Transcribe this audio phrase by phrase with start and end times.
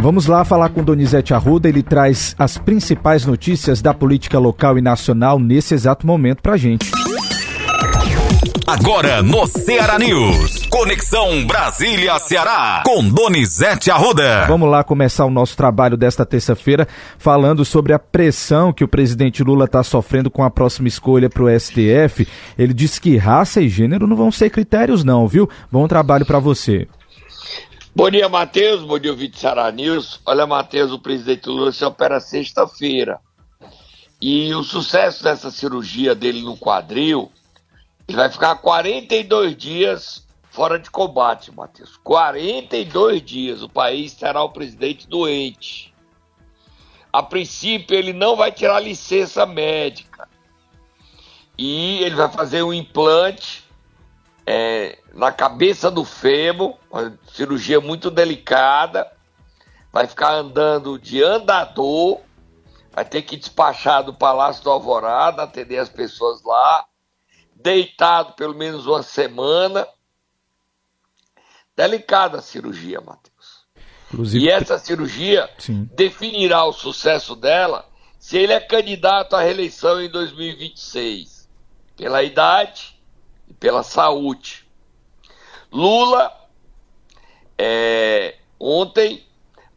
[0.00, 4.80] Vamos lá falar com Donizete Arruda, ele traz as principais notícias da política local e
[4.80, 6.90] nacional nesse exato momento pra gente.
[8.66, 10.66] Agora no Ceará News.
[10.70, 12.82] Conexão Brasília-Ceará.
[12.86, 14.46] Com Donizete Arruda.
[14.46, 16.88] Vamos lá começar o nosso trabalho desta terça-feira
[17.18, 21.42] falando sobre a pressão que o presidente Lula está sofrendo com a próxima escolha para
[21.42, 22.26] o STF.
[22.56, 25.46] Ele disse que raça e gênero não vão ser critérios, não, viu?
[25.70, 26.88] Bom trabalho para você.
[27.94, 28.82] Bom dia, Matheus.
[28.82, 29.12] Bom dia,
[29.72, 30.20] News.
[30.24, 33.20] Olha, Matheus, o presidente Lula se opera sexta-feira.
[34.20, 37.32] E o sucesso dessa cirurgia dele no quadril
[38.10, 41.96] ele vai ficar 42 dias fora de combate, Matheus.
[41.98, 43.62] 42 dias.
[43.62, 45.94] O país terá o presidente doente.
[47.12, 50.28] A princípio, ele não vai tirar licença médica.
[51.56, 53.64] E ele vai fazer um implante
[54.44, 59.10] é, na cabeça do fêmur, uma cirurgia muito delicada.
[59.92, 62.20] Vai ficar andando de andador.
[62.92, 66.84] Vai ter que despachar do Palácio do Alvorada, atender as pessoas lá
[67.54, 69.86] deitado pelo menos uma semana.
[71.76, 73.66] Delicada a cirurgia, Matheus.
[74.12, 75.88] Inclusive, e essa cirurgia sim.
[75.94, 81.48] definirá o sucesso dela se ele é candidato à reeleição em 2026,
[81.96, 83.00] pela idade
[83.48, 84.68] e pela saúde.
[85.72, 86.32] Lula
[87.56, 89.24] é, ontem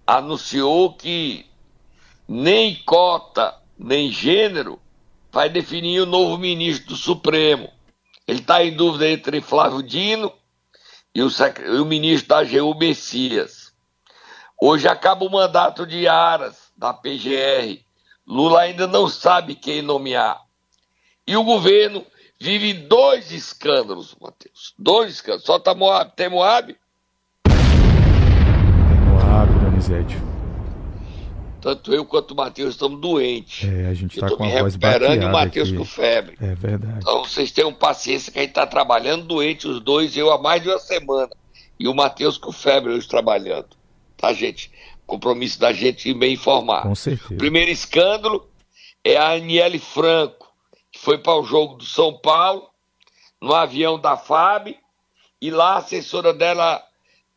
[0.05, 1.45] anunciou que
[2.27, 4.79] nem cota nem gênero
[5.31, 7.69] vai definir o novo ministro do Supremo.
[8.27, 10.31] Ele está em dúvida entre Flávio Dino
[11.13, 13.73] e o, e o ministro da AGU Messias.
[14.61, 17.83] Hoje acaba o mandato de Aras, da PGR.
[18.25, 20.41] Lula ainda não sabe quem nomear.
[21.27, 22.05] E o governo
[22.43, 24.73] vive dois escândalos, Matheus.
[24.77, 25.45] Dois escândalos.
[25.45, 26.11] Só tá Moab.
[26.13, 26.75] Tem Moab?
[27.47, 27.55] Tem
[29.07, 30.17] Moab, Donizete.
[31.61, 33.65] Tanto eu quanto o Matheus estamos doentes.
[33.65, 36.35] É, a gente está com a voz recuperando e o Matheus com febre.
[36.41, 36.97] É verdade.
[36.97, 40.61] Então vocês tenham paciência que a gente está trabalhando doente, os dois, eu há mais
[40.61, 41.31] de uma semana.
[41.79, 43.69] E o Matheus com febre hoje trabalhando.
[44.17, 44.69] Tá, gente?
[45.07, 46.81] Compromisso da gente ir bem informar.
[46.81, 47.35] Com certeza.
[47.35, 48.45] Primeiro escândalo
[49.01, 50.42] é a Aniele Franco,
[51.03, 52.69] foi para o jogo do São Paulo,
[53.41, 54.75] no avião da FAB,
[55.41, 56.83] e lá a assessora dela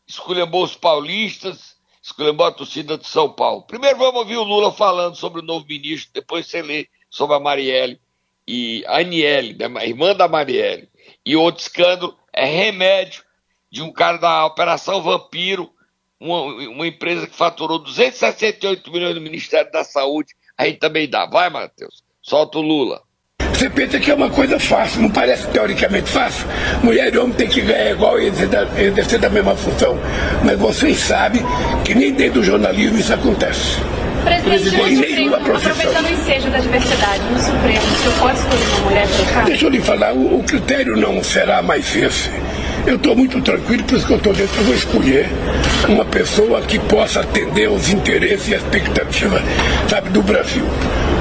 [0.06, 1.76] esculhambou os paulistas
[2.06, 3.62] esculhambou a torcida de São Paulo.
[3.62, 7.41] Primeiro vamos ouvir o Lula falando sobre o novo ministro, depois você lê sobre a
[7.41, 8.00] Marielle
[8.47, 10.88] e a Aniele, né, a irmã da Marielle.
[11.25, 13.25] E outro escândalo é remédio
[13.72, 15.69] de um cara da Operação Vampiro,
[16.21, 20.32] uma, uma empresa que faturou 268 milhões no Ministério da Saúde.
[20.56, 21.26] Aí também dá.
[21.26, 22.05] Vai, Matheus.
[22.22, 23.03] Solta o Lula.
[23.56, 26.44] Você pensa que é uma coisa fácil, não parece teoricamente fácil?
[26.83, 29.99] Mulher e homem tem que ganhar igual e exercer da mesma função.
[30.44, 31.43] Mas vocês sabem
[31.83, 33.78] que nem dentro do jornalismo isso acontece.
[34.44, 35.72] Presidente, em nenhuma profissão.
[35.72, 39.43] Aproveitando o ensejo da diversidade no Supremo, o senhor pode escolher uma mulher para?
[39.44, 42.31] Deixa eu lhe falar, o, o critério não será mais esse.
[42.87, 44.61] Eu estou muito tranquilo, por isso que eu estou dentro.
[44.61, 45.28] Eu vou escolher
[45.88, 49.41] uma pessoa que possa atender aos interesses e expectativas,
[49.88, 50.67] sabe, do Brasil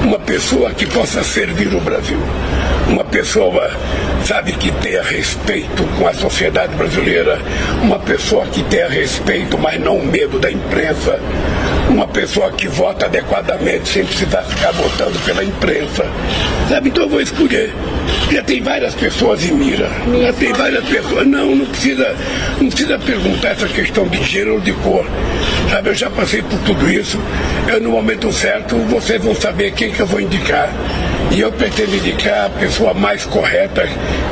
[0.05, 2.19] uma pessoa que possa servir o Brasil,
[2.89, 3.71] uma pessoa,
[4.25, 7.39] sabe, que tenha respeito com a sociedade brasileira,
[7.81, 11.17] uma pessoa que tenha respeito, mas não medo da imprensa,
[11.87, 16.05] uma pessoa que vota adequadamente sem precisar ficar votando pela imprensa.
[16.67, 17.73] Sabe, então eu vou escolher.
[18.29, 19.89] Já tem várias pessoas em mira.
[20.21, 21.25] Já tem várias pessoas.
[21.25, 22.13] Não, não precisa,
[22.59, 25.05] não precisa perguntar essa questão de gênero ou de cor.
[25.75, 27.19] Sabe, eu já passei por tudo isso.
[27.67, 30.69] Eu, no momento certo, vocês vão saber quem que eu vou indicar.
[31.31, 33.85] E eu pretendo indicar a pessoa mais correta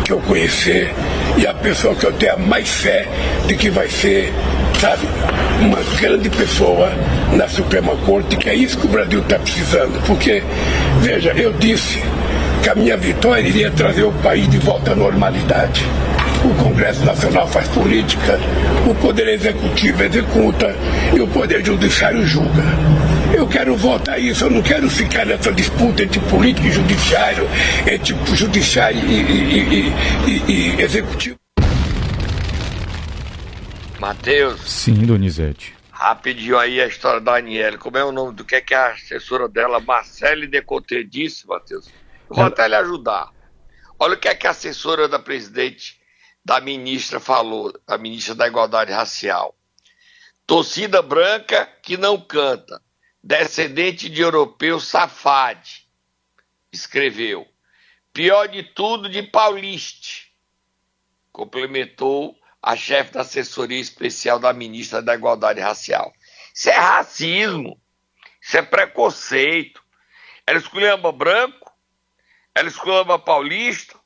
[0.05, 0.93] que eu conhecer
[1.37, 3.05] e a pessoa que eu tenha mais fé
[3.45, 4.31] de que vai ser,
[4.79, 5.05] sabe,
[5.59, 6.89] uma grande pessoa
[7.33, 10.01] na Suprema Corte, que é isso que o Brasil está precisando.
[10.07, 10.41] Porque,
[11.01, 12.01] veja, eu disse
[12.63, 15.85] que a minha vitória iria trazer o país de volta à normalidade.
[16.43, 18.37] O Congresso Nacional faz política,
[18.89, 20.75] o Poder Executivo executa
[21.15, 22.63] e o Poder Judiciário julga.
[23.34, 27.47] Eu quero votar isso, eu não quero ficar nessa disputa entre político e judiciário,
[27.90, 29.93] entre judiciário e, e,
[30.28, 31.40] e, e executivo.
[33.99, 34.59] Matheus.
[34.69, 35.73] Sim, Donizete.
[35.89, 37.78] Rapidinho aí a história da Aniele.
[37.78, 41.89] Como é o nome do que, é que a assessora dela, Marcele Decoté, disse, Matheus?
[42.28, 43.29] Vou até lhe ajudar.
[43.97, 45.97] Olha o que é que a assessora da presidente,
[46.43, 49.55] da ministra, falou, a ministra da Igualdade Racial.
[50.45, 52.81] Torcida branca que não canta,
[53.23, 55.87] descendente de europeu safade,
[56.72, 57.47] escreveu.
[58.11, 60.34] Pior de tudo, de pauliste,
[61.31, 66.13] complementou a chefe da assessoria especial da ministra da Igualdade Racial.
[66.53, 67.81] Isso é racismo.
[68.43, 69.81] Isso é preconceito.
[70.46, 71.72] Ela esculhamba branco,
[72.53, 73.97] ela esculhamba paulista,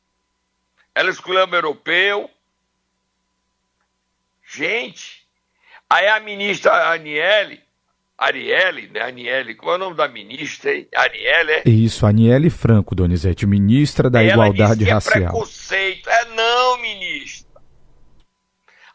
[0.97, 2.27] ela esculhamba europeu.
[4.43, 5.27] Gente,
[5.87, 7.61] aí a ministra Aniele,
[8.17, 9.01] Arielle, né?
[9.01, 10.87] Aniele, qual é o nome da ministra, hein?
[10.95, 11.69] Arielle, é?
[11.69, 15.17] Isso, Aniele Franco, Donizete, ministra da Ela Igualdade que Racial.
[15.17, 16.09] É preconceito.
[16.09, 17.61] É não, ministra.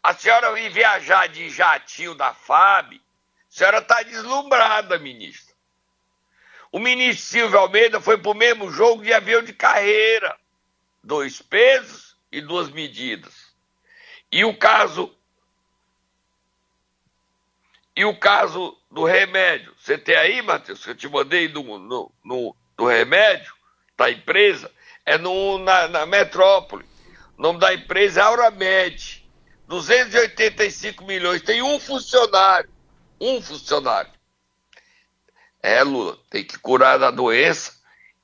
[0.02, 2.98] A senhora vir viajar de jatinho da FAB, a
[3.48, 5.55] senhora está deslumbrada, ministra.
[6.72, 10.37] O ministro Silvio Almeida foi para o mesmo jogo de avião de carreira.
[11.02, 13.52] Dois pesos e duas medidas.
[14.31, 15.14] E o caso.
[17.94, 19.75] E o caso do remédio.
[19.78, 23.52] Você tem aí, Matheus, que eu te mandei no, no, no, do remédio
[23.96, 24.70] da empresa?
[25.04, 26.87] É no, na, na metrópole.
[27.37, 29.22] O nome da empresa é Auramed.
[29.66, 31.43] 285 milhões.
[31.43, 32.70] Tem um funcionário.
[33.20, 34.12] Um funcionário.
[35.62, 37.81] É, Lula, tem que curar da doença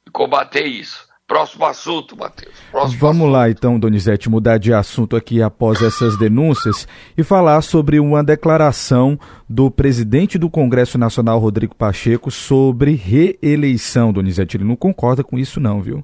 [0.07, 1.08] e combater isso.
[1.29, 2.55] Próximo assunto, Matheus.
[2.71, 3.33] Próximo Vamos assunto.
[3.33, 6.89] lá então, Donizete, mudar de assunto aqui após essas denúncias
[7.19, 14.57] e falar sobre uma declaração do presidente do Congresso Nacional, Rodrigo Pacheco, sobre reeleição, Donizete.
[14.57, 16.03] Ele não concorda com isso, não, viu?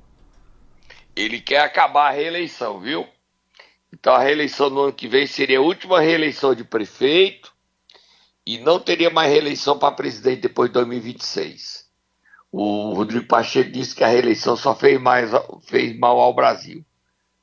[1.17, 3.07] Ele quer acabar a reeleição, viu?
[3.91, 7.51] Então a reeleição no ano que vem seria a última reeleição de prefeito
[8.47, 11.84] e não teria mais reeleição para presidente depois de 2026.
[12.57, 15.29] O Rodrigo Pacheco disse que a reeleição só fez, mais,
[15.67, 16.85] fez mal ao Brasil.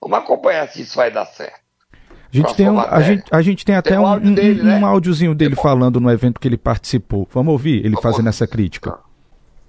[0.01, 1.59] Vamos acompanhar se isso vai dar certo.
[2.33, 4.33] A gente, tem, um, a, gente, a gente tem até Tem um um, áudio um,
[4.33, 4.81] dele, um né?
[4.81, 7.27] áudiozinho dele falando no evento que ele participou.
[7.29, 8.99] Vamos ouvir ele Vamos fazendo essa crítica.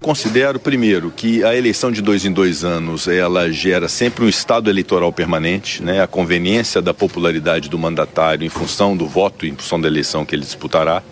[0.02, 4.68] Considero, primeiro, que a eleição de dois em dois anos ela gera sempre um estado
[4.68, 6.02] eleitoral permanente, né?
[6.02, 10.34] a conveniência da popularidade do mandatário em função do voto, em função da eleição que
[10.34, 11.04] ele disputará.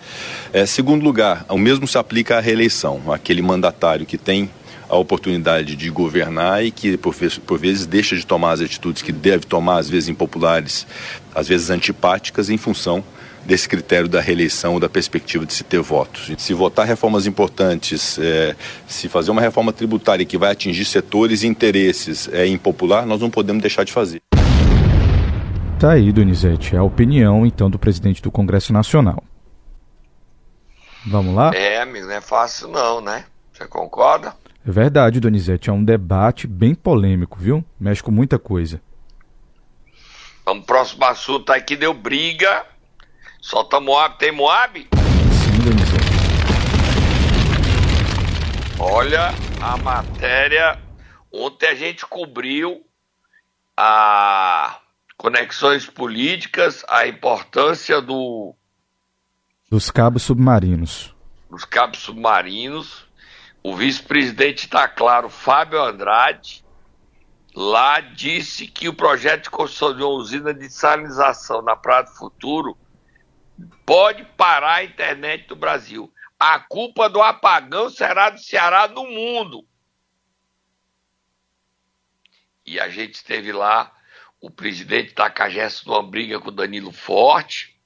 [0.51, 4.49] É, segundo lugar, o mesmo se aplica à reeleição, aquele mandatário que tem
[4.89, 9.01] a oportunidade de governar e que, por, ve- por vezes, deixa de tomar as atitudes
[9.01, 10.85] que deve tomar, às vezes impopulares,
[11.33, 13.01] às vezes antipáticas, em função
[13.45, 16.31] desse critério da reeleição, da perspectiva de se ter votos.
[16.37, 18.55] Se votar reformas importantes, é,
[18.87, 23.29] se fazer uma reforma tributária que vai atingir setores e interesses é impopular, nós não
[23.29, 24.21] podemos deixar de fazer.
[25.79, 29.23] Tá aí, Donizete, a opinião então do presidente do Congresso Nacional.
[31.05, 31.51] Vamos lá?
[31.55, 33.25] É, amigo, não é fácil não, né?
[33.51, 34.35] Você concorda?
[34.65, 37.65] É verdade, Donizete, é um debate bem polêmico, viu?
[37.79, 38.79] Mexe com muita coisa.
[40.45, 42.65] Vamos pro próximo assunto aí que deu briga.
[43.41, 44.17] Solta Moab.
[44.17, 44.79] Tem Moab?
[44.79, 46.11] Sim, Donizete.
[48.79, 49.29] Olha
[49.61, 50.79] a matéria.
[51.31, 52.85] Ontem a gente cobriu
[53.77, 54.79] a
[55.17, 58.55] conexões políticas, a importância do,
[59.69, 61.15] Dos cabos submarinos.
[61.49, 63.05] dos cabos submarinos.
[63.63, 66.65] O vice-presidente está claro, Fábio Andrade,
[67.55, 72.09] lá disse que o projeto de construção de uma usina de salinização na Praia do
[72.09, 72.75] Futuro
[73.85, 76.13] pode parar a internet do Brasil.
[76.39, 79.67] A culpa do apagão será do Ceará no mundo.
[82.65, 83.91] E a gente esteve lá,
[84.39, 87.79] o presidente da Cagés numa briga com o Danilo Forte.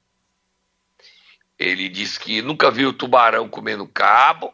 [1.58, 4.54] Ele disse que nunca viu tubarão comendo cabo.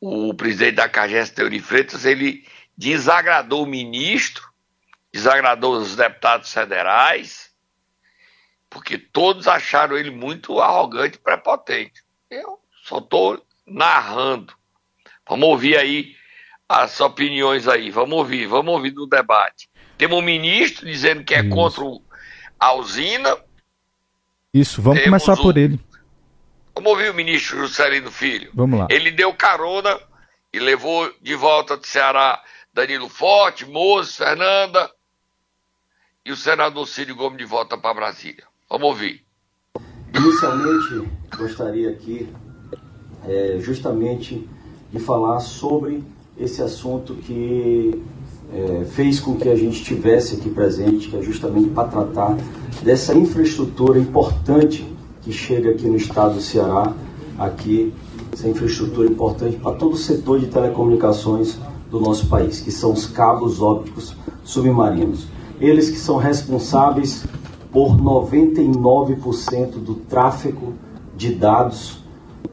[0.00, 4.50] O presidente da Cagés, Teori Freitas, ele desagradou o ministro,
[5.12, 7.51] desagradou os deputados federais,
[8.72, 12.02] porque todos acharam ele muito arrogante e prepotente.
[12.30, 14.54] Eu só estou narrando.
[15.28, 16.16] Vamos ouvir aí
[16.68, 17.90] as opiniões aí.
[17.90, 19.68] Vamos ouvir, vamos ouvir no debate.
[19.98, 21.50] Temos um ministro dizendo que é Isso.
[21.50, 21.84] contra
[22.58, 23.36] a usina.
[24.52, 25.80] Isso, vamos Temos começar por um- ele.
[26.74, 28.50] Vamos ouvir o ministro Juscelino Filho.
[28.54, 28.86] Vamos lá.
[28.90, 30.00] Ele deu carona
[30.52, 34.90] e levou de volta do Ceará Danilo Forte, Moses, Fernanda
[36.24, 38.46] e o senador Círio Gomes de volta para Brasília.
[38.72, 39.20] Vamos ouvir.
[40.14, 42.26] Inicialmente, gostaria aqui
[43.28, 44.48] é, justamente
[44.90, 46.02] de falar sobre
[46.38, 48.02] esse assunto que
[48.50, 52.34] é, fez com que a gente estivesse aqui presente, que é justamente para tratar
[52.82, 56.94] dessa infraestrutura importante que chega aqui no estado do Ceará,
[57.38, 57.92] aqui,
[58.32, 61.58] essa infraestrutura importante para todo o setor de telecomunicações
[61.90, 65.26] do nosso país, que são os cabos ópticos submarinos.
[65.60, 67.22] Eles que são responsáveis
[67.72, 70.74] por 99% do tráfego
[71.16, 72.04] de dados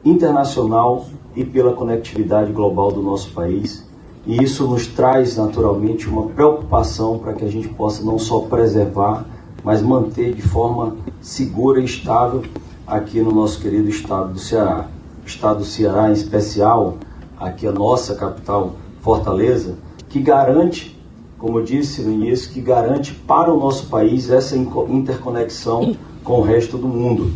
[0.04, 3.86] internacional e pela conectividade global do nosso país.
[4.26, 9.26] E isso nos traz naturalmente uma preocupação para que a gente possa não só preservar,
[9.62, 12.42] mas manter de forma segura e estável
[12.86, 14.88] aqui no nosso querido estado do Ceará.
[15.24, 16.96] estado do Ceará, em especial
[17.38, 19.76] aqui a nossa capital, Fortaleza,
[20.08, 20.99] que garante,
[21.40, 26.42] como eu disse no início, que garante para o nosso país essa interconexão com o
[26.42, 27.32] resto do mundo.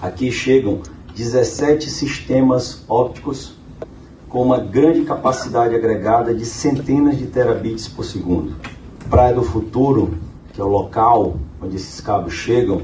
[0.00, 0.78] Aqui chegam
[1.16, 3.54] 17 sistemas ópticos
[4.28, 8.54] com uma grande capacidade agregada de centenas de terabits por segundo.
[9.10, 10.14] Praia do Futuro,
[10.52, 12.82] que é o local onde esses cabos chegam,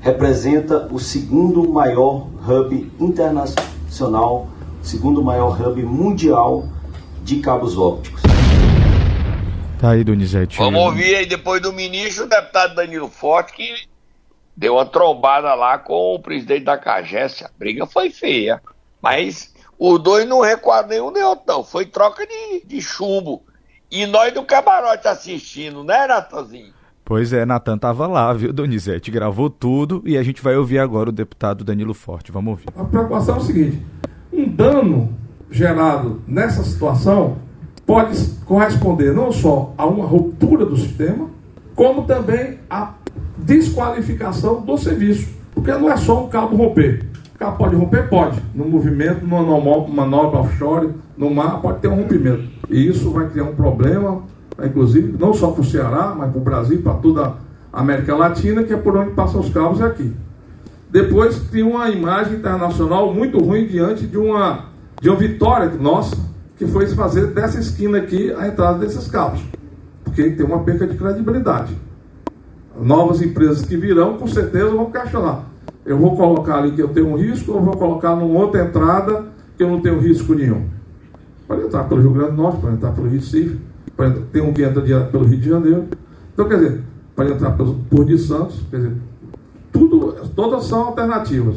[0.00, 4.48] representa o segundo maior hub internacional,
[4.82, 6.64] segundo maior hub mundial
[7.24, 8.21] de cabos ópticos.
[9.82, 10.58] Tá aí, Donizete.
[10.58, 13.74] Vamos ouvir aí depois do ministro, o deputado Danilo Forte, que
[14.56, 17.42] deu uma trombada lá com o presidente da CAGES.
[17.42, 18.62] A briga foi feia,
[19.02, 21.64] mas os dois não recuaram nenhum nem outro, não.
[21.64, 23.42] Foi troca de, de chumbo.
[23.90, 26.72] E nós do camarote assistindo, né, Natanzinho?
[27.04, 29.10] Pois é, Natan tava lá, viu, Donizete?
[29.10, 32.30] Gravou tudo e a gente vai ouvir agora o deputado Danilo Forte.
[32.30, 32.66] Vamos ouvir.
[32.76, 33.84] A preocupação é o seguinte:
[34.32, 35.18] um dano
[35.50, 37.36] gerado nessa situação
[37.92, 41.28] pode corresponder não só a uma ruptura do sistema,
[41.74, 42.94] como também a
[43.36, 45.28] desqualificação do serviço.
[45.54, 47.04] Porque não é só um cabo romper.
[47.34, 48.08] O cabo pode romper?
[48.08, 48.40] Pode.
[48.54, 49.42] No movimento, numa
[49.86, 52.44] manobra offshore, no mar, pode ter um rompimento.
[52.70, 54.22] E isso vai criar um problema,
[54.64, 57.34] inclusive, não só para o Ceará, mas para o Brasil, para toda
[57.70, 60.14] a América Latina, que é por onde passam os cabos aqui.
[60.90, 64.66] Depois tem uma imagem internacional muito ruim diante de uma,
[64.98, 66.31] de uma vitória nossa,
[66.62, 69.42] que foi fazer dessa esquina aqui a entrada desses cabos.
[70.04, 71.76] Porque tem uma perca de credibilidade.
[72.80, 75.44] Novas empresas que virão, com certeza, vão questionar.
[75.84, 79.24] Eu vou colocar ali que eu tenho um risco ou vou colocar numa outra entrada
[79.56, 80.68] que eu não tenho risco nenhum?
[81.48, 83.58] Pode entrar pelo Rio Grande do Norte, pode entrar pelo Recife,
[83.96, 85.88] pode, tem um que entra pelo Rio de Janeiro.
[86.32, 86.80] Então, quer dizer,
[87.16, 88.92] pode entrar pelo, por de Santos, quer dizer,
[89.72, 91.56] tudo, todas são alternativas.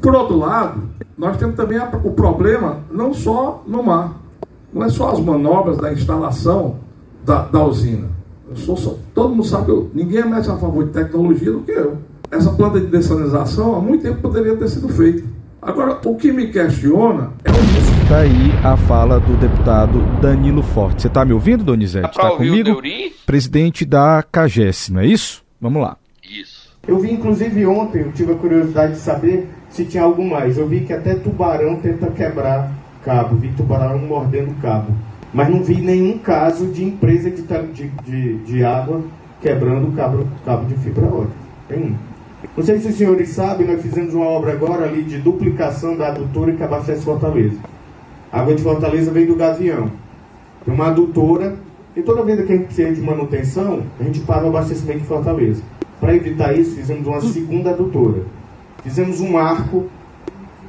[0.00, 0.82] Por outro lado,
[1.16, 4.18] nós temos também o problema não só no mar,
[4.72, 6.76] não é só as manobras da instalação
[7.24, 8.08] da, da usina.
[8.54, 11.60] Sou, só, todo mundo sabe que eu, ninguém é mais a favor de tecnologia do
[11.60, 11.98] que eu.
[12.30, 15.22] Essa planta de dessalinização há muito tempo poderia ter sido feita.
[15.60, 18.02] Agora, o que me questiona é o risco.
[18.02, 21.02] Está aí a fala do deputado Danilo Forte.
[21.02, 22.08] Você está me ouvindo, Donizete?
[22.08, 22.80] Está comigo?
[23.26, 25.44] Presidente da CAGES, não é isso?
[25.60, 25.96] Vamos lá.
[26.24, 26.70] Isso.
[26.88, 30.58] Eu vi, inclusive, ontem, eu tive a curiosidade de saber se tinha algo mais.
[30.58, 32.72] Eu vi que até tubarão tenta quebrar
[33.04, 34.92] cabo, vi tubarão mordendo cabo.
[35.32, 39.00] Mas não vi nenhum caso de empresa de, de, de, de água
[39.40, 41.32] quebrando cabo, cabo de fibra ótica.
[41.68, 41.96] Tem
[42.56, 46.08] Não sei se os senhores sabem, nós fizemos uma obra agora ali de duplicação da
[46.08, 47.56] adutora que abastece Fortaleza.
[48.32, 49.90] A água de Fortaleza vem do Gavião.
[50.64, 51.56] Tem uma adutora,
[51.96, 55.06] e toda vez que a gente precisa de manutenção, a gente para o abastecimento de
[55.06, 55.62] Fortaleza.
[56.00, 58.22] Para evitar isso, fizemos uma segunda adutora.
[58.82, 59.88] Fizemos um arco.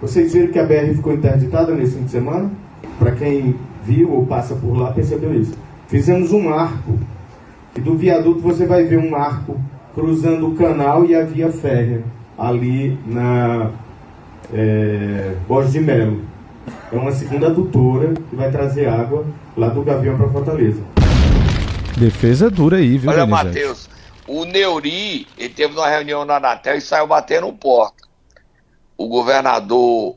[0.01, 2.51] Vocês viram que a BR ficou interditada nesse fim de semana?
[2.97, 5.53] Para quem viu ou passa por lá, percebeu isso.
[5.87, 6.99] Fizemos um arco.
[7.75, 9.59] E do viaduto você vai ver um arco
[9.93, 12.03] cruzando o canal e a via férrea,
[12.37, 13.71] ali na
[14.53, 16.21] é, Borges de Melo.
[16.91, 19.25] É uma segunda adutora que vai trazer água
[19.55, 20.81] lá do Gavião para Fortaleza.
[21.97, 23.89] Defesa dura aí, viu, Olha, Matheus,
[24.27, 28.00] o Neuri, ele teve uma reunião na Anatel e saiu batendo porta.
[29.01, 30.15] O governador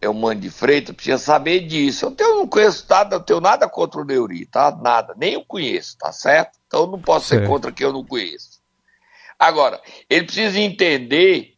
[0.00, 2.06] é o Mano de Freitas precisa saber disso.
[2.06, 4.70] Eu, tenho, não conheço nada, eu tenho nada contra o Neuri, tá?
[4.70, 6.58] Nada, nem eu conheço, tá certo?
[6.66, 7.42] Então eu não posso certo.
[7.42, 8.62] ser contra quem eu não conheço.
[9.38, 11.54] Agora, ele precisa entender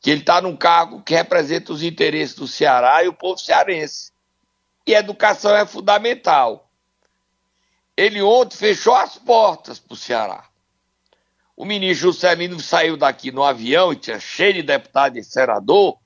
[0.00, 4.10] que ele está num cargo que representa os interesses do Ceará e o povo cearense.
[4.84, 6.68] E educação é fundamental.
[7.96, 10.44] Ele ontem fechou as portas para o Ceará.
[11.56, 15.98] O ministro Juscelino saiu daqui no avião e tinha cheio de deputado e senador,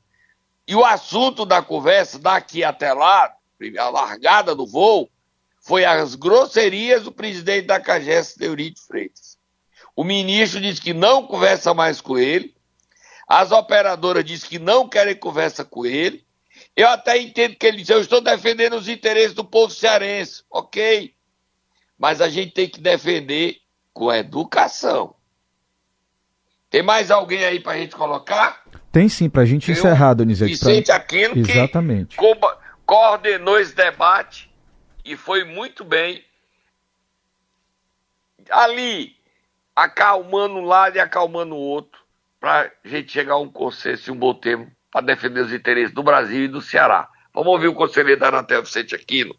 [0.66, 3.35] e o assunto da conversa daqui até lá,
[3.78, 5.11] a largada do voo,
[5.61, 9.38] foi as grosserias do presidente da CAGES, Teorite Freitas.
[9.95, 12.54] O ministro disse que não conversa mais com ele,
[13.28, 16.25] as operadoras dizem que não querem conversa com ele.
[16.75, 21.14] Eu até entendo que ele diz, eu estou defendendo os interesses do povo cearense, ok.
[21.99, 23.59] Mas a gente tem que defender
[23.92, 25.14] com educação.
[26.73, 28.62] Tem mais alguém aí para a gente colocar?
[28.91, 30.52] Tem sim, para a gente Tem encerrar, Donizete.
[30.52, 30.97] Vicente pra...
[30.97, 32.17] Aquino, Exatamente.
[32.17, 32.35] que co
[32.87, 34.50] coordenou esse debate
[35.05, 36.25] e foi muito bem.
[38.50, 39.14] Ali,
[39.76, 42.00] acalmando um lado e acalmando o outro,
[42.41, 45.93] para a gente chegar a um consenso e um bom termo para defender os interesses
[45.93, 47.07] do Brasil e do Ceará.
[47.35, 49.35] Vamos ouvir o conselheiro da Anatel, Vicente Aquino.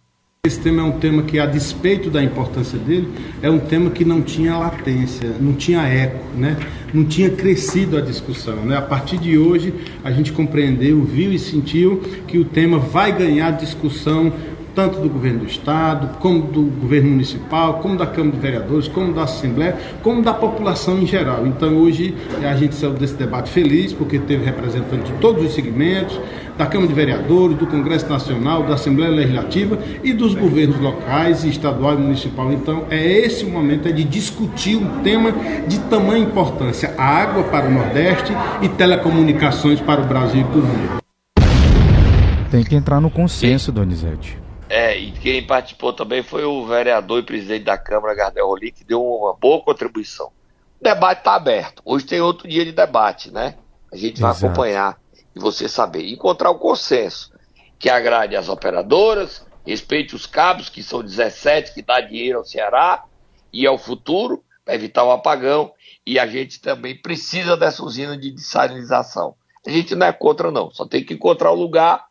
[0.45, 3.07] Esse tema é um tema que, a despeito da importância dele,
[3.41, 6.57] é um tema que não tinha latência, não tinha eco, né?
[6.93, 8.57] não tinha crescido a discussão.
[8.57, 8.75] Né?
[8.75, 9.73] A partir de hoje,
[10.03, 14.33] a gente compreendeu, viu e sentiu que o tema vai ganhar discussão
[14.75, 19.13] tanto do governo do Estado, como do governo municipal, como da Câmara de Vereadores, como
[19.13, 21.45] da Assembleia, como da população em geral.
[21.45, 26.19] Então hoje a gente saiu desse debate feliz, porque teve representantes de todos os segmentos,
[26.57, 31.93] da Câmara de Vereadores, do Congresso Nacional, da Assembleia Legislativa e dos governos locais, estadual
[31.95, 32.51] e municipal.
[32.51, 35.31] Então é esse o momento é de discutir um tema
[35.67, 38.31] de tamanha importância, a água para o Nordeste
[38.61, 41.03] e telecomunicações para o Brasil e para o mundo.
[42.51, 44.37] Tem que entrar no consenso, Donizete.
[44.69, 48.83] É, e quem participou também foi o vereador e presidente da Câmara, Gardel Roli, que
[48.83, 50.27] deu uma boa contribuição.
[50.79, 51.81] O debate está aberto.
[51.85, 53.55] Hoje tem outro dia de debate, né?
[53.91, 54.47] A gente vai Exato.
[54.47, 54.97] acompanhar
[55.35, 56.09] e você saber.
[56.09, 57.31] Encontrar o consenso
[57.79, 63.03] que agrade as operadoras, respeite os cabos, que são 17, que dá dinheiro ao Ceará
[63.51, 65.73] e ao futuro, para evitar o apagão.
[66.05, 69.35] E a gente também precisa dessa usina de dessalinização.
[69.65, 70.71] A gente não é contra, não.
[70.71, 72.05] Só tem que encontrar o lugar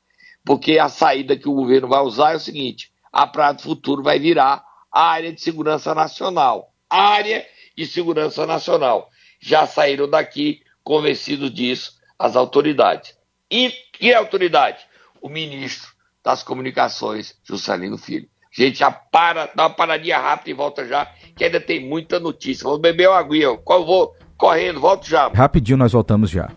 [0.45, 4.03] porque a saída que o governo vai usar é o seguinte: a Praia do Futuro
[4.03, 6.73] vai virar a área de segurança nacional.
[6.89, 9.09] Área de segurança nacional.
[9.41, 13.17] Já saíram daqui convencidos disso as autoridades.
[13.51, 14.79] E que autoridade?
[15.21, 15.91] O ministro
[16.25, 18.29] das Comunicações, Juscelino Filho.
[18.53, 22.63] Gente, já para, dá uma paradinha rápida e volta já, que ainda tem muita notícia.
[22.63, 23.47] Vamos beber uma aguinha.
[23.47, 25.29] Eu vou correndo, volto já.
[25.35, 26.51] Rapidinho, nós voltamos já.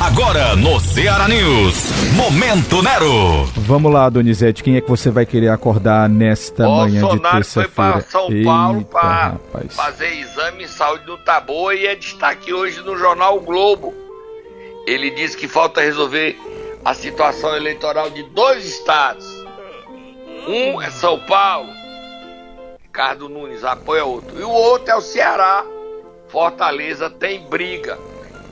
[0.00, 3.44] Agora no Ceará News, Momento Nero.
[3.56, 7.70] Vamos lá, Donizete, quem é que você vai querer acordar nesta Bolsonaro manhã de terça-feira?
[7.70, 9.38] foi para São Eita, Paulo para
[9.70, 14.05] fazer exame de saúde do Taboa e é destaque hoje no jornal o Globo.
[14.86, 16.38] Ele diz que falta resolver
[16.84, 19.26] a situação eleitoral de dois estados.
[20.46, 21.68] Um é São Paulo,
[22.80, 25.66] Ricardo Nunes apoia outro, e o outro é o Ceará.
[26.28, 27.98] Fortaleza tem briga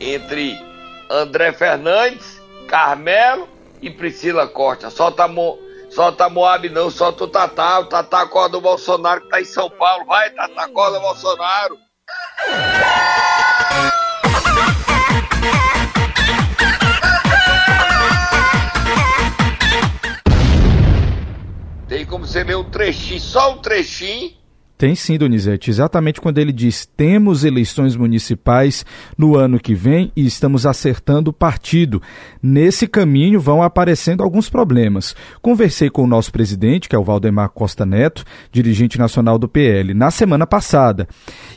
[0.01, 0.59] entre
[1.09, 3.49] André Fernandes, Carmelo
[3.81, 4.91] e Priscila Costa.
[4.91, 5.59] Solta, Mo,
[5.91, 7.79] solta Moab não, solta o Tatá.
[7.79, 10.05] O Tatá acorda o Bolsonaro que tá em São Paulo.
[10.07, 11.79] Vai, Tatá, acorda o Bolsonaro.
[23.15, 24.45] Trechinho, só um trechinho
[24.77, 25.71] tem sim, Donizete.
[25.71, 28.85] Exatamente quando ele diz temos eleições municipais
[29.17, 32.03] no ano que vem e estamos acertando o partido.
[32.43, 35.15] Nesse caminho vão aparecendo alguns problemas.
[35.41, 39.95] Conversei com o nosso presidente, que é o Valdemar Costa Neto, dirigente nacional do PL,
[39.95, 41.09] na semana passada.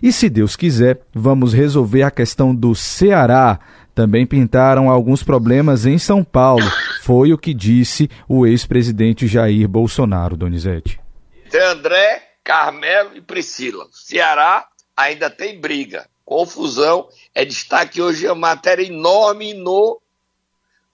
[0.01, 3.59] E se Deus quiser, vamos resolver a questão do Ceará.
[3.95, 6.69] Também pintaram alguns problemas em São Paulo.
[7.01, 11.06] Foi o que disse o ex-presidente Jair Bolsonaro, Donizete.
[11.55, 13.85] André Carmelo e Priscila.
[13.91, 16.07] Ceará ainda tem briga.
[16.25, 17.07] Confusão.
[17.35, 20.01] É destaque hoje a matéria enorme no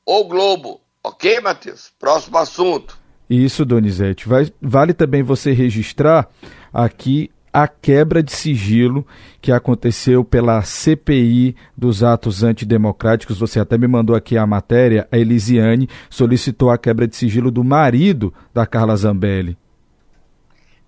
[0.05, 0.81] O Globo.
[1.03, 1.91] Ok, Matheus?
[1.99, 2.97] Próximo assunto.
[3.29, 4.27] Isso, Donizete.
[4.27, 6.27] Vai, vale também você registrar
[6.73, 9.05] aqui a quebra de sigilo
[9.39, 13.37] que aconteceu pela CPI dos atos antidemocráticos.
[13.37, 15.07] Você até me mandou aqui a matéria.
[15.11, 19.57] A Elisiane solicitou a quebra de sigilo do marido da Carla Zambelli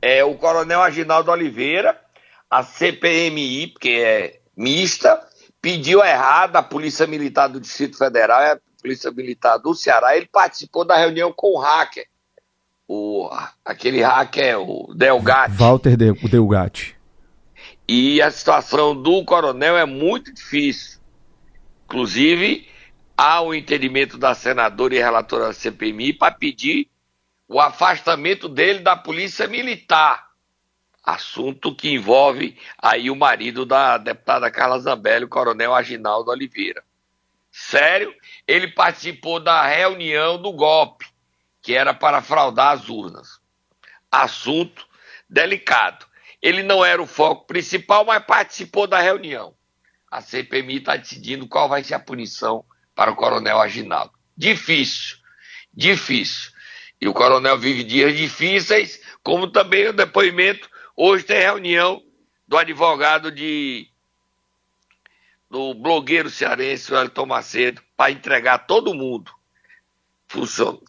[0.05, 1.99] é o coronel Aginaldo Oliveira,
[2.47, 5.19] a CPMI, porque é mista,
[5.59, 10.15] pediu errado a Polícia Militar do Distrito Federal e a Polícia Militar do Ceará.
[10.15, 12.05] Ele participou da reunião com o hacker,
[12.87, 13.27] o,
[13.65, 15.55] aquele hacker, o Delgatti.
[15.55, 16.95] Walter Delgatti.
[17.87, 20.99] E a situação do coronel é muito difícil.
[21.85, 22.67] Inclusive,
[23.17, 26.89] há o um entendimento da senadora e relatora da CPMI para pedir
[27.47, 30.29] o afastamento dele da polícia militar.
[31.03, 36.83] Assunto que envolve aí o marido da deputada Carla Zambelli, o coronel Aginaldo Oliveira.
[37.51, 38.13] Sério,
[38.47, 41.05] ele participou da reunião do golpe,
[41.61, 43.39] que era para fraudar as urnas.
[44.11, 44.87] Assunto
[45.29, 46.05] delicado.
[46.41, 49.55] Ele não era o foco principal, mas participou da reunião.
[50.09, 54.13] A CPMI está decidindo qual vai ser a punição para o coronel Aginaldo.
[54.35, 55.17] Difícil,
[55.73, 56.51] difícil.
[57.05, 60.67] E o coronel vive dias difíceis, como também o depoimento.
[60.97, 62.01] Hoje tem reunião
[62.47, 63.87] do advogado de
[65.47, 69.31] do blogueiro cearense, o Elton Macedo, para entregar todo mundo.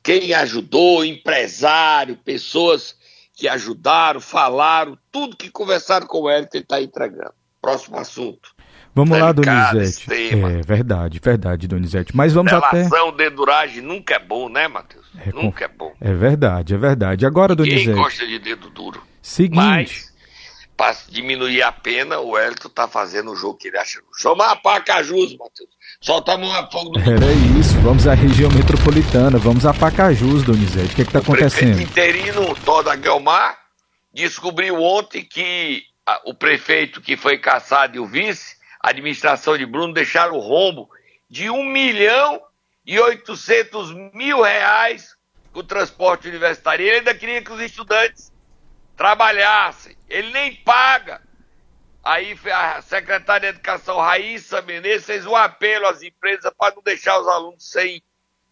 [0.02, 2.96] Quem ajudou, empresário, pessoas
[3.35, 7.35] que ajudaram, falaram, tudo que conversaram com o Elton, ele está entregando.
[7.61, 8.55] Próximo assunto.
[8.96, 10.06] Vamos lá, Donizete.
[10.11, 12.16] É verdade, verdade, Donizete.
[12.16, 13.24] Mas vamos Delação, até.
[13.24, 15.04] deduragem nunca é bom, né, Matheus?
[15.18, 15.92] É, nunca é bom.
[16.00, 17.26] É verdade, é verdade.
[17.26, 17.85] Agora, Donizete.
[17.85, 19.02] Quem gosta de dedo duro.
[19.20, 19.56] Seguinte.
[19.56, 20.14] Mas,
[20.74, 24.00] para diminuir a pena, o Elton tá fazendo o jogo que ele acha.
[24.18, 25.68] Chamar para Pacajus, Matheus.
[26.00, 26.98] Soltamos uma fogo do.
[26.98, 30.92] Era isso, vamos à região metropolitana, vamos a Pacajus, Donizete.
[30.92, 31.76] O que, é que tá o acontecendo?
[31.76, 33.59] O interino, Toda Guelmar,
[34.14, 38.55] descobriu ontem que a, o prefeito que foi caçado e o vice a
[38.90, 40.88] administração de Bruno deixaram o rombo
[41.29, 42.40] de 1 milhão
[42.85, 45.16] e 800 mil reais
[45.53, 46.85] com o transporte universitário.
[46.85, 48.33] E ele ainda queria que os estudantes
[48.96, 49.96] trabalhassem.
[50.09, 51.20] Ele nem paga.
[52.05, 57.18] Aí a secretária de Educação, Raíssa Menezes, fez um apelo às empresas para não deixar
[57.18, 58.01] os alunos sem,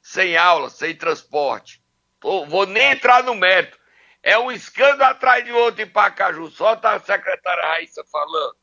[0.02, 1.80] sem aula, sem transporte.
[2.20, 3.78] Vou nem entrar no mérito.
[4.20, 6.50] É um escândalo atrás de outro em Pacaju.
[6.50, 8.56] Só tá a secretária Raíssa falando.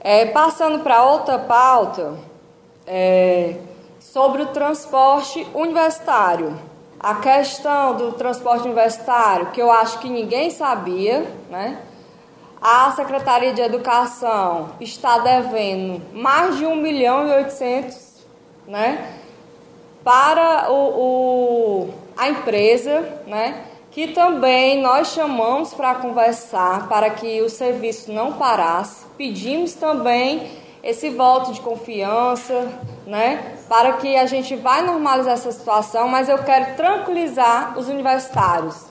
[0.00, 2.14] É, passando para outra pauta,
[2.86, 3.56] é,
[4.00, 6.58] sobre o transporte universitário.
[6.98, 11.80] A questão do transporte universitário, que eu acho que ninguém sabia, né?
[12.60, 18.24] A Secretaria de Educação está devendo mais de 1 milhão e 800,
[18.68, 19.18] né?
[20.04, 23.64] Para o, o a empresa, né?
[23.92, 29.04] Que também nós chamamos para conversar para que o serviço não parasse.
[29.18, 30.50] Pedimos também
[30.82, 32.72] esse voto de confiança,
[33.06, 38.86] né, para que a gente vai normalizar essa situação, mas eu quero tranquilizar os universitários.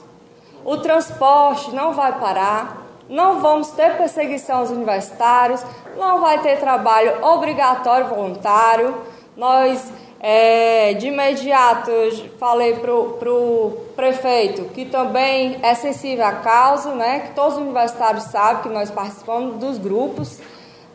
[0.64, 5.62] O transporte não vai parar, não vamos ter perseguição aos universitários,
[5.96, 8.96] não vai ter trabalho obrigatório voluntário.
[9.36, 9.92] Nós
[10.24, 17.20] é, de imediato, eu falei para o prefeito que também é sensível à causa, né,
[17.26, 20.38] que todos os universitários sabem que nós participamos dos grupos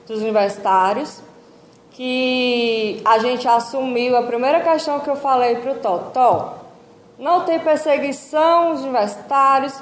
[0.07, 1.21] dos universitários,
[1.91, 6.59] que a gente assumiu a primeira questão que eu falei para o Totó,
[7.19, 9.73] não tem perseguição aos universitários,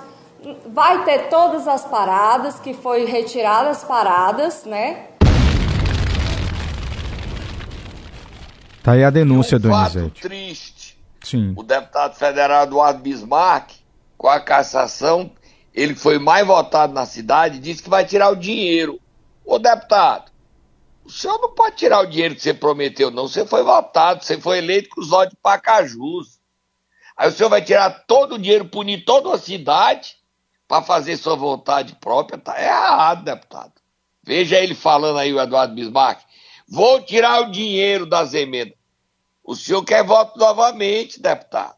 [0.65, 5.05] vai ter todas as paradas, que foi retiradas as paradas, né,
[8.85, 10.21] Tá aí a denúncia, um Donizete.
[10.21, 10.95] Fato triste.
[11.23, 11.55] Sim.
[11.57, 13.71] O deputado federal Eduardo Bismarck,
[14.15, 15.31] com a cassação,
[15.73, 18.99] ele foi mais votado na cidade, disse que vai tirar o dinheiro.
[19.43, 20.31] Ô deputado,
[21.03, 23.27] o senhor não pode tirar o dinheiro que você prometeu, não.
[23.27, 26.39] Você foi votado, você foi eleito com os olhos de Pacajus.
[27.17, 30.15] Aí o senhor vai tirar todo o dinheiro, punir toda a cidade
[30.67, 32.37] para fazer sua vontade própria.
[32.37, 33.73] Tá errado, deputado.
[34.23, 36.21] Veja ele falando aí, o Eduardo Bismarck.
[36.67, 38.75] Vou tirar o dinheiro das emendas.
[39.43, 41.77] O senhor quer voto novamente, deputado.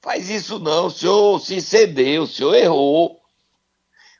[0.00, 3.20] Faz isso não, o senhor se cedeu, o senhor errou.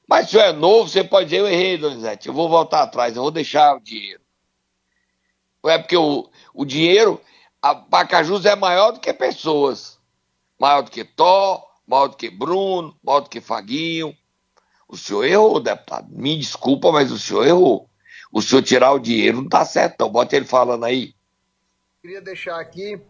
[0.06, 2.82] Mas se o senhor é novo, você pode dizer, eu errei, Donizete, eu vou voltar
[2.82, 4.20] atrás, eu vou deixar o dinheiro.
[5.64, 7.20] É porque o, o dinheiro,
[7.62, 9.98] a Pacajus é maior do que pessoas.
[10.58, 14.16] Maior do que Tó, maior do que Bruno, maior do que Faguinho.
[14.88, 16.08] O senhor errou, deputado.
[16.10, 17.89] Me desculpa, mas o senhor errou
[18.32, 20.10] o senhor tirar o dinheiro não tá certo, não.
[20.10, 21.14] Bota ele falando aí.
[22.02, 23.00] Queria deixar aqui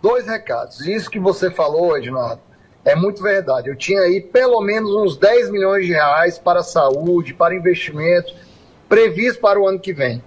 [0.00, 0.86] dois recados.
[0.86, 2.40] Isso que você falou, Ednardo,
[2.84, 3.68] é muito verdade.
[3.68, 8.34] Eu tinha aí pelo menos uns 10 milhões de reais para saúde, para investimento,
[8.88, 10.22] previsto para o ano que vem.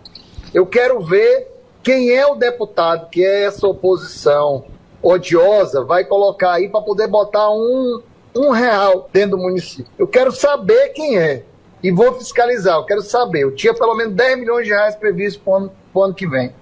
[0.54, 1.47] Eu quero ver
[1.82, 4.65] quem é o deputado que é essa oposição
[5.01, 8.01] odiosa vai colocar aí para poder botar um,
[8.36, 9.91] um real dentro do município.
[9.97, 11.43] Eu quero saber quem é
[11.84, 12.78] e vou fiscalizar.
[12.78, 13.44] Eu quero saber.
[13.44, 16.54] Eu tinha pelo menos 10 milhões de reais previsto para o ano, ano, que vem.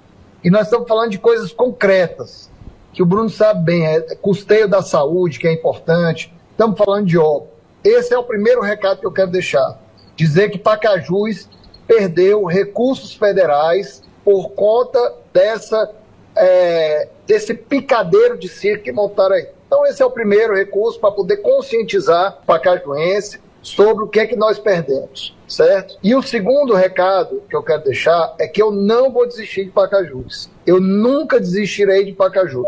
[0.43, 2.49] E nós estamos falando de coisas concretas,
[2.93, 6.33] que o Bruno sabe bem, é custeio da saúde, que é importante.
[6.51, 7.49] Estamos falando de obra.
[7.83, 9.79] Esse é o primeiro recado que eu quero deixar.
[10.15, 11.49] Dizer que Pacajus
[11.87, 15.91] perdeu recursos federais por conta dessa,
[16.35, 19.47] é, desse picadeiro de circo que montaram aí.
[19.65, 24.27] Então esse é o primeiro recurso para poder conscientizar o pacajuense sobre o que é
[24.27, 25.97] que nós perdemos, certo?
[26.01, 29.71] E o segundo recado que eu quero deixar é que eu não vou desistir de
[29.71, 30.49] Pacajus.
[30.65, 32.65] Eu nunca desistirei de Pacajus.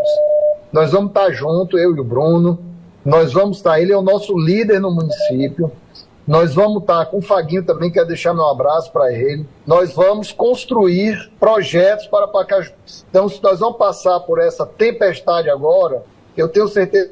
[0.71, 2.59] Nós vamos estar junto, eu e o Bruno.
[3.03, 5.71] Nós vamos estar, ele é o nosso líder no município.
[6.27, 9.45] Nós vamos estar com o Faguinho também, quero deixar meu abraço para ele.
[9.65, 13.05] Nós vamos construir projetos para Pacajus.
[13.09, 16.03] Então, se nós vamos passar por essa tempestade agora,
[16.37, 17.11] eu tenho certeza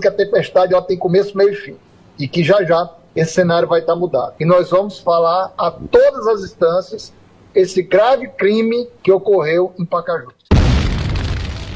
[0.00, 1.76] que a tempestade ela tem começo, meio e fim.
[2.18, 4.34] E que já já esse cenário vai estar mudado.
[4.40, 7.12] E nós vamos falar a todas as instâncias
[7.54, 10.34] esse grave crime que ocorreu em Pacajus.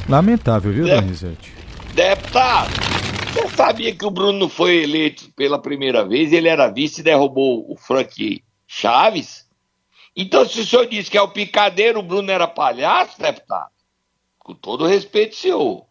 [0.09, 0.90] Lamentável, viu, De...
[0.90, 1.55] Donizete?
[1.94, 2.70] Deputado,
[3.33, 6.33] você sabia que o Bruno foi eleito pela primeira vez?
[6.33, 9.46] Ele era vice e derrubou o Frank Chaves?
[10.16, 13.70] Então, se o senhor disse que é o picadeiro, o Bruno era palhaço, deputado,
[14.38, 15.87] com todo respeito, senhor.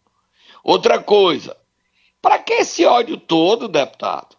[0.63, 1.55] Outra coisa,
[2.21, 4.36] para que esse ódio todo, deputado?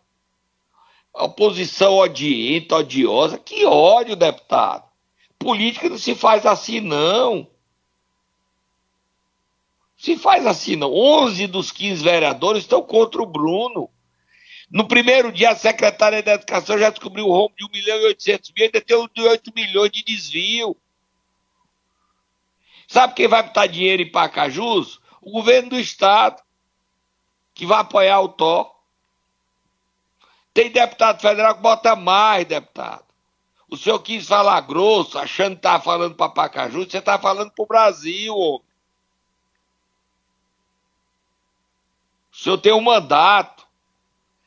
[1.15, 4.89] Oposição odienta, odiosa, que ódio, deputado.
[5.39, 7.49] Política não se faz assim, não.
[9.97, 10.93] Se faz assim, não.
[10.93, 13.91] 11 dos 15 vereadores estão contra o Bruno.
[14.71, 18.05] No primeiro dia, a secretária da Educação já descobriu o rombo de 1 milhão e
[18.07, 20.77] 800 mil, ainda tem 8 milhões de desvio.
[22.87, 25.01] Sabe quem vai botar dinheiro em Pacajus?
[25.21, 26.43] O governo do Estado,
[27.55, 28.78] que vai apoiar o TO.
[30.59, 33.05] Tem deputado federal que bota mais, deputado.
[33.71, 37.63] O senhor quis falar grosso, achando que estava falando para Pacajus, você está falando para
[37.63, 38.67] o Brasil, homem.
[42.33, 43.69] O senhor tem um mandato.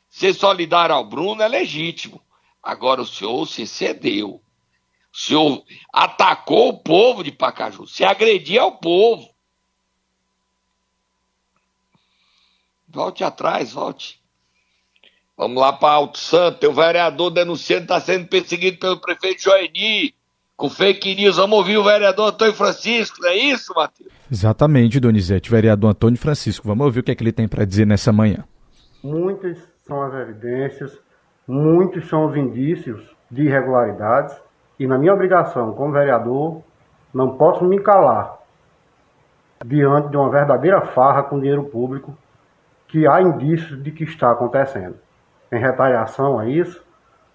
[0.09, 2.21] Ser solidário ao Bruno é legítimo.
[2.61, 4.43] Agora o senhor se cedeu.
[5.13, 7.87] O senhor atacou o povo de Pacaju.
[7.87, 9.33] Se agredia ao povo.
[12.85, 14.20] Volte atrás, volte.
[15.41, 16.59] Vamos lá para Alto Santo.
[16.59, 20.13] Tem um vereador denunciando que está sendo perseguido pelo prefeito Joeni.
[20.55, 21.37] Com fake news.
[21.37, 24.11] Vamos ouvir o vereador Antônio Francisco, não é isso, Matheus?
[24.31, 25.49] Exatamente, Donizete.
[25.49, 26.67] Vereador Antônio Francisco.
[26.67, 28.43] Vamos ouvir o que, é que ele tem para dizer nessa manhã.
[29.03, 30.95] Muitas são as evidências,
[31.47, 33.01] muitos são os indícios
[33.31, 34.35] de irregularidades,
[34.79, 36.61] e na minha obrigação como vereador,
[37.11, 38.37] não posso me calar
[39.65, 42.15] diante de uma verdadeira farra com dinheiro público
[42.87, 44.97] que há indícios de que está acontecendo.
[45.51, 46.81] Em retaliação a isso,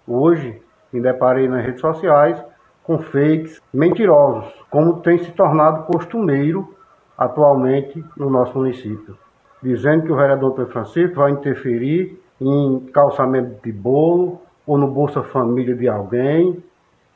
[0.07, 0.59] hoje
[0.91, 2.43] me deparei nas redes sociais
[2.83, 6.75] com fakes mentirosos, como tem se tornado costumeiro
[7.15, 9.15] atualmente no nosso município,
[9.61, 15.21] dizendo que o vereador Pedro Francisco vai interferir em calçamento de bolo ou no Bolsa
[15.21, 16.63] Família de alguém.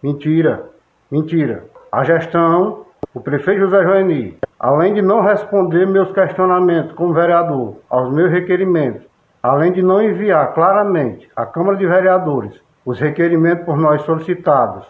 [0.04, 0.70] Mentira,
[1.10, 1.66] mentira.
[1.92, 8.14] A gestão, o prefeito José Joani, além de não responder meus questionamentos como vereador aos
[8.14, 9.11] meus requerimentos,
[9.42, 14.86] além de não enviar claramente à Câmara de Vereadores os requerimentos por nós solicitados,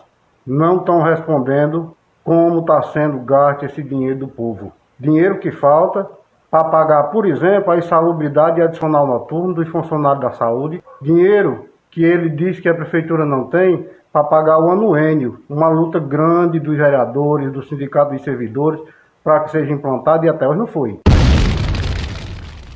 [0.46, 4.72] não estão respondendo como está sendo gasto esse dinheiro do povo.
[5.00, 6.08] Dinheiro que falta
[6.50, 12.30] para pagar, por exemplo, a insalubridade adicional noturna dos funcionários da saúde, dinheiro que ele
[12.30, 17.52] diz que a prefeitura não tem para pagar o anuênio, uma luta grande dos vereadores,
[17.52, 18.82] do sindicato dos servidores,
[19.24, 21.00] para que seja implantado e até hoje não foi.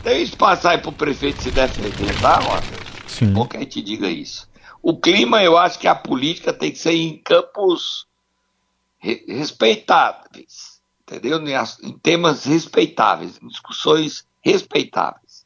[0.05, 2.63] Tem espaço aí para o prefeito se defender, tá, Rosa?
[3.07, 3.33] Sim.
[3.33, 4.47] Bom que a gente diga isso.
[4.81, 8.07] O clima, eu acho que a política tem que ser em campos
[8.97, 10.75] re respeitáveis
[11.07, 11.39] entendeu?
[11.83, 15.45] Em temas respeitáveis, em discussões respeitáveis.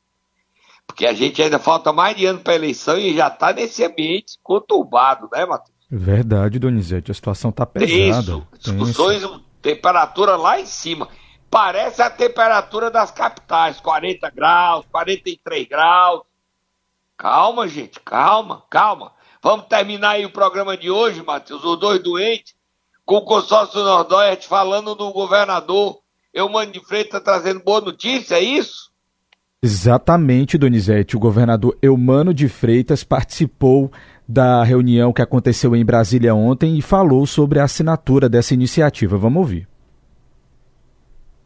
[0.88, 3.84] Porque a gente ainda falta mais de ano para a eleição e já está nesse
[3.84, 5.78] ambiente conturbado, né, Matheus?
[5.92, 8.34] Verdade, Donizete, a situação está pesada.
[8.34, 9.44] Tenso, discussões, Tenso.
[9.62, 11.08] temperatura lá em cima.
[11.50, 16.22] Parece a temperatura das capitais, 40 graus, 43 graus.
[17.18, 19.12] Calma, gente, calma, calma.
[19.42, 22.54] Vamos terminar aí o programa de hoje, Matheus, os dois doentes
[23.06, 25.98] com o consórcio Nordeste falando do governador
[26.32, 28.92] Eumano de Freitas trazendo boa notícia, é isso?
[29.64, 31.18] Exatamente, Donizete.
[31.18, 33.92] O governador Eumano de Freitas participou
[34.28, 39.18] da reunião que aconteceu em Brasília ontem e falou sobre a assinatura dessa iniciativa.
[39.18, 39.69] Vamos ouvir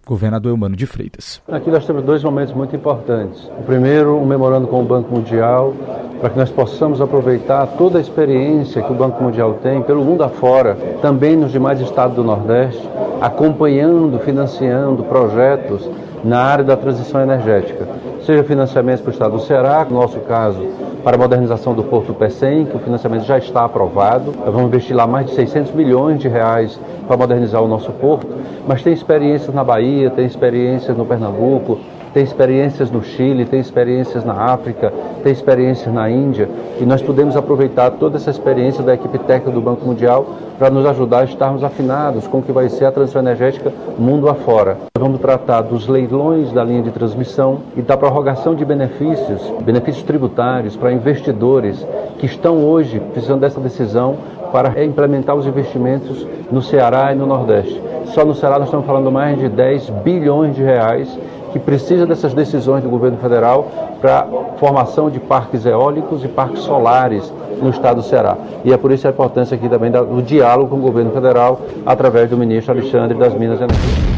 [0.06, 1.42] governador Eumano de Freitas.
[1.48, 3.50] Aqui nós temos dois momentos muito importantes.
[3.60, 5.74] O primeiro, um memorando com o Banco Mundial,
[6.20, 10.24] para que nós possamos aproveitar toda a experiência que o Banco Mundial tem pelo mundo
[10.24, 12.88] afora, também nos demais estados do Nordeste,
[13.22, 15.90] acompanhando, financiando projetos
[16.24, 17.88] na área da transição energética,
[18.26, 20.66] seja financiamentos para o estado do Ceará, no nosso caso,
[21.04, 24.32] para a modernização do Porto Pecém, que o financiamento já está aprovado.
[24.46, 28.28] Vamos investir lá mais de 600 milhões de reais para modernizar o nosso porto,
[28.66, 31.80] mas tem experiências na Bahia, tem experiências no Pernambuco,
[32.14, 36.48] tem experiências no Chile, tem experiências na África, tem experiências na Índia,
[36.80, 40.26] e nós podemos aproveitar toda essa experiência da equipe técnica do Banco Mundial
[40.60, 44.30] para nos ajudar a estarmos afinados com o que vai ser a transição energética mundo
[44.30, 44.78] afora.
[44.98, 50.76] Vamos tratar dos leilões da linha de transmissão e da prorrogação de benefícios, benefícios tributários
[50.76, 51.86] para investidores
[52.20, 54.16] que estão hoje precisando dessa decisão
[54.52, 57.82] para implementar os investimentos no Ceará e no Nordeste.
[58.06, 61.18] Só no Ceará nós estamos falando mais de 10 bilhões de reais
[61.54, 67.32] que precisa dessas decisões do governo federal para formação de parques eólicos e parques solares
[67.62, 68.36] no estado do Ceará.
[68.66, 72.30] E é por isso a importância aqui também do diálogo com o governo federal através
[72.30, 74.14] do ministro Alexandre das Minas e Energia.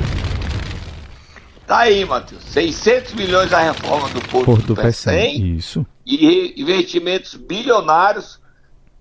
[1.67, 2.43] Tá aí, Matheus.
[2.43, 5.55] 600 milhões a reforma do Porto, Porto do Pecém.
[5.55, 5.85] Isso.
[6.05, 8.39] E investimentos bilionários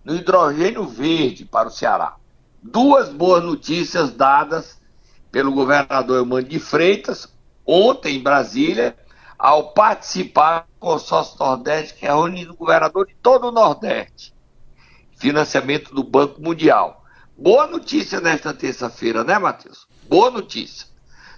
[0.04, 2.16] no hidrogênio verde para o Ceará.
[2.62, 4.78] duas boas notícias dadas
[5.30, 7.28] pelo governador Eumano de Freitas,
[7.66, 8.96] ontem em Brasília,
[9.38, 14.34] ao participar do consórcio Nordeste, que é reunindo o governador de todo o Nordeste.
[15.16, 17.04] Financiamento do Banco Mundial.
[17.36, 19.86] Boa notícia nesta terça-feira, né, Matheus?
[20.08, 20.86] Boa notícia.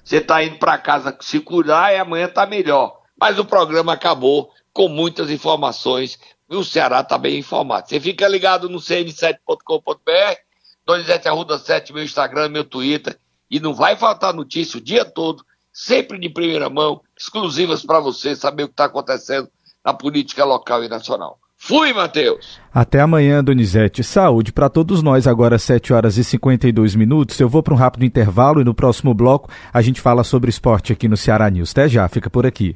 [0.05, 3.01] Você está indo para casa se curar e amanhã está melhor.
[3.19, 7.89] Mas o programa acabou com muitas informações e o Ceará está bem informado.
[7.89, 10.37] Você fica ligado no cn7.com.br,
[10.85, 13.19] Donizete Arruda 7, meu Instagram, meu Twitter
[13.51, 15.45] e não vai faltar notícia o dia todo,
[15.77, 19.47] sempre de primeira mão, exclusivas para você saber o que está acontecendo
[19.85, 21.39] na política local e nacional.
[21.59, 22.59] Fui, Matheus!
[22.73, 24.03] Até amanhã, Donizete.
[24.03, 27.39] Saúde para todos nós, agora 7 horas e 52 minutos.
[27.39, 30.95] Eu vou para um rápido intervalo e no próximo bloco a gente fala sobre esporte
[30.95, 31.73] aqui no Ceará News.
[31.73, 32.75] Até já, fica por aqui.